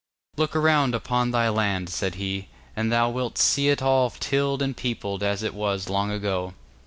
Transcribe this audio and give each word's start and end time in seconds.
'Look 0.35 0.55
around 0.55 0.95
upon 0.95 1.29
thy 1.29 1.47
land,' 1.49 1.91
said 1.91 2.15
he, 2.15 2.47
'and 2.75 2.91
thou 2.91 3.11
wilt 3.11 3.37
see 3.37 3.69
it 3.69 3.83
all 3.83 4.09
tilled 4.09 4.63
and 4.63 4.75
peopled, 4.75 5.21
as 5.21 5.43
it 5.43 5.53
was 5.53 5.89
long 5.89 6.09
ago. 6.09 6.55